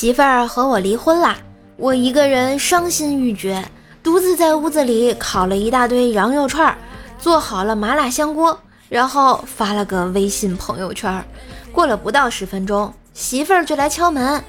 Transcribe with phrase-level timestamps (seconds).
[0.00, 1.36] 媳妇儿和我离婚啦，
[1.76, 3.62] 我一个人伤心欲绝，
[4.02, 6.74] 独自在屋子里烤了一大堆羊肉串，
[7.18, 8.58] 做好了麻辣香锅，
[8.88, 11.22] 然后发了个微信朋友圈。
[11.70, 14.42] 过了不到十分钟，媳妇儿就来敲门，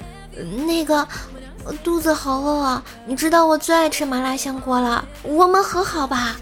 [0.66, 1.06] 那个
[1.84, 6.34] 肚子好饿啊，你知道我最爱吃麻辣香锅了，我们和好吧。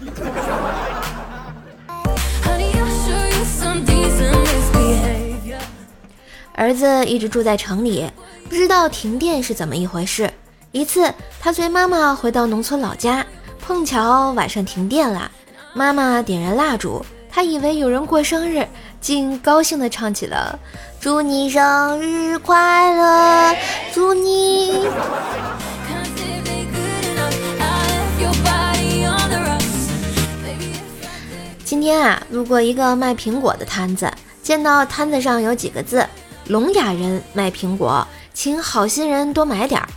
[6.53, 8.09] 儿子一直住在城里，
[8.51, 10.29] 不知道停电是怎么一回事。
[10.73, 11.09] 一次，
[11.39, 13.25] 他随妈妈回到农村老家，
[13.61, 15.31] 碰巧晚上停电了。
[15.73, 17.01] 妈妈点燃蜡烛，
[17.31, 18.67] 他以为有人过生日，
[18.99, 20.59] 竟高兴地唱起了
[20.99, 23.55] “祝你生日快乐，
[23.93, 24.85] 祝你”。
[31.63, 34.11] 今天啊，路过一个卖苹果的摊子，
[34.43, 36.05] 见到摊子上有几个字。
[36.47, 39.87] 聋哑人卖苹果，请好心人多买点儿。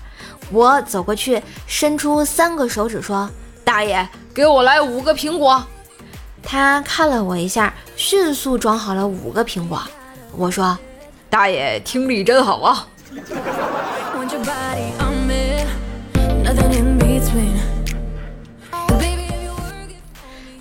[0.51, 3.31] 我走过去，伸出三个手指说
[3.65, 5.65] ：“大爷，给我来五个苹果。”
[6.43, 9.83] 他看了我一下，迅速装好了五个苹果。
[10.37, 10.79] 我说
[11.31, 12.87] ：“大爷听力真好啊！”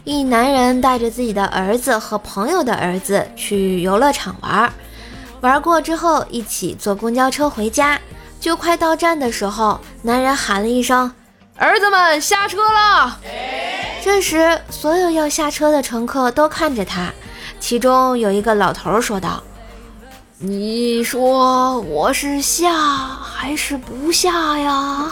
[0.06, 4.72] 一男人带着自己的儿子和朋友的儿子去游乐场玩。
[5.44, 8.00] 玩过之后，一起坐公交车回家。
[8.40, 11.12] 就快到站的时候，男人喊了一声
[11.60, 13.20] ：“儿子们下车了！”
[14.02, 17.12] 这时，所有要下车的乘客都看着他。
[17.60, 19.44] 其中有一个老头说道
[20.40, 25.12] ：“你说我是下还是不下呀？”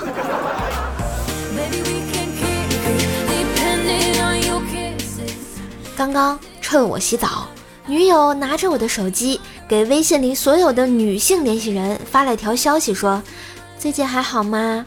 [5.98, 7.50] 刚刚趁我洗澡，
[7.86, 9.42] 女友拿着我的手机。
[9.72, 13.24] 给微信里所有的女性联系人发了一条消息，说
[13.80, 14.86] ：“最近还好吗？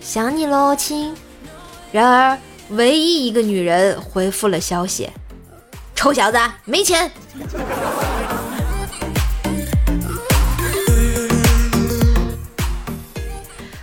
[0.00, 1.14] 想你喽，亲。”
[1.92, 2.38] 然而，
[2.70, 5.10] 唯一一个女人回复了消息
[5.94, 7.10] ：“臭小子，没钱。”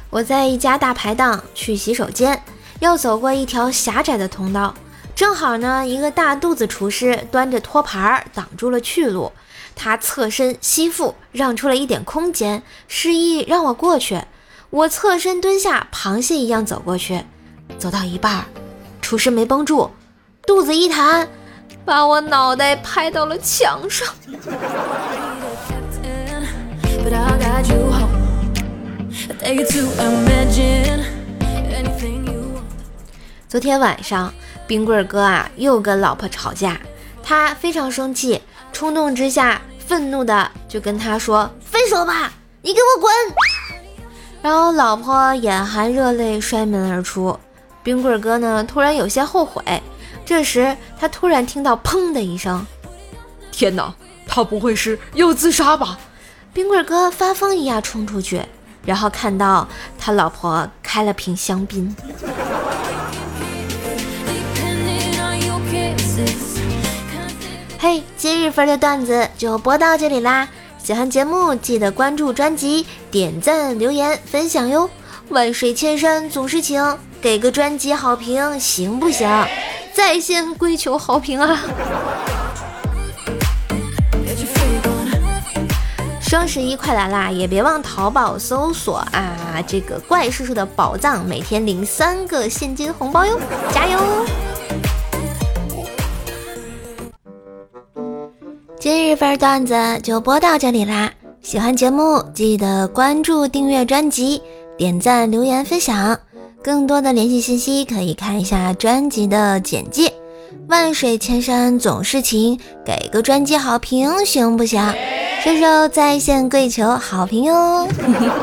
[0.10, 2.42] 我在一家大排档去洗手间，
[2.80, 4.74] 要走过一条狭窄的通道，
[5.24, 9.32] 正好呢，一个大肚子厨师端着托盘挡住了去路。
[9.74, 14.22] 他侧身吸腹，让出了一点空间，示意让我过去。
[14.70, 17.24] 我侧身蹲下，螃蟹一样走过去。
[17.78, 18.44] 走到一半，
[19.02, 19.90] 厨师没绷住，
[20.46, 21.26] 肚子一弹，
[21.86, 24.14] 把我脑袋拍到了墙上。
[33.48, 34.34] 昨天晚上，
[34.74, 36.82] 冰棍哥啊又跟老婆吵架，
[37.22, 38.42] 他非常生气。
[38.72, 43.14] 冲动之下，愤怒的就跟他说：“分手吧，你给我滚！”
[44.42, 47.40] 然后老婆眼含热泪摔门而出。
[47.84, 49.62] 冰棍哥呢，突然有些后悔。
[50.26, 52.66] 这时他突然听到“砰”的一声，
[53.52, 53.94] 天哪，
[54.26, 56.00] 他不会是要自杀吧？
[56.52, 58.42] 冰棍哥发疯一样冲出去，
[58.84, 59.68] 然后看到
[60.00, 61.96] 他老婆开了瓶香槟。
[67.84, 70.48] 嘿，今日份的段子就播到这里啦！
[70.82, 74.90] 喜欢节目记得关注专辑、点赞、留言、分享哟！
[75.28, 79.28] 万水千山总是情，给个专辑好评行不行？
[79.94, 81.60] 在线跪求好评啊！
[86.22, 93.38] 双十一快来啦，也别忘淘宝搜索啊这个怪叔叔的宝藏，每天领三个现金红包哟！
[93.74, 94.00] 加油！
[98.84, 99.74] 今日份段子
[100.04, 101.10] 就播到这里啦！
[101.42, 104.42] 喜欢节目记得关注、订阅专辑、
[104.78, 106.20] 点赞、留言、分享。
[106.62, 110.12] 更多的联系信息可以看一下专辑的简介。
[110.68, 114.94] 万水千山总是情，给个专辑好评行不行？
[115.42, 117.88] 射手在线跪求好评哟！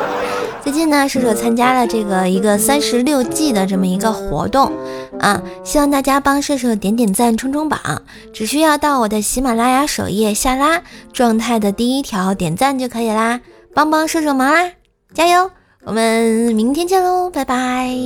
[0.65, 4.73] 最近呢，射手参加了这个一个三十六计的这么一个活动
[5.21, 8.03] 啊，希望大家帮射手点点赞、冲冲榜，
[8.33, 10.83] 只需要到我的喜马拉雅首页下拉
[11.13, 13.41] 状态的第一条点赞就可以啦，
[13.75, 14.73] 帮帮射手忙啦，
[15.15, 15.51] 加油！
[15.85, 17.97] 我们明天见喽，拜拜。